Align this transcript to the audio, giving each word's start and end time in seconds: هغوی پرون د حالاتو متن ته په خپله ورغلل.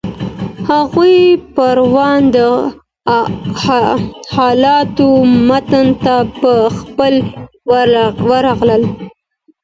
هغوی 0.69 1.17
پرون 1.55 2.19
د 2.35 2.37
حالاتو 4.35 5.07
متن 5.47 5.87
ته 6.03 6.15
په 6.39 6.51
خپله 6.75 8.03
ورغلل. 8.29 8.83